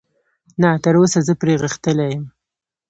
[0.61, 2.23] نه، تراوسه زه پرې غښتلی یم.